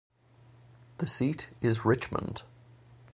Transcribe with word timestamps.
The 0.97 1.05
seat 1.05 1.51
is 1.61 1.85
Richmond. 1.85 2.41